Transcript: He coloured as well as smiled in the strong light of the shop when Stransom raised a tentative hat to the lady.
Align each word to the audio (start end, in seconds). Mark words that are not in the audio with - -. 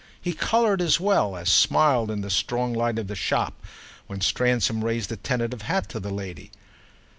He 0.19 0.33
coloured 0.33 0.81
as 0.81 0.99
well 0.99 1.35
as 1.37 1.47
smiled 1.47 2.09
in 2.09 2.21
the 2.21 2.31
strong 2.31 2.73
light 2.73 2.97
of 2.97 3.05
the 3.05 3.13
shop 3.15 3.61
when 4.07 4.19
Stransom 4.19 4.83
raised 4.83 5.11
a 5.11 5.15
tentative 5.15 5.61
hat 5.61 5.89
to 5.89 5.99
the 5.99 6.09
lady. 6.09 6.49